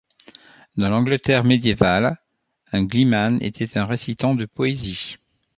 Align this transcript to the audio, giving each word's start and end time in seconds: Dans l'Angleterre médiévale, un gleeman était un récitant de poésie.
Dans 0.77 0.89
l'Angleterre 0.89 1.43
médiévale, 1.43 2.17
un 2.71 2.83
gleeman 2.85 3.37
était 3.39 3.77
un 3.77 3.85
récitant 3.85 4.33
de 4.33 4.47
poésie. 4.47 5.17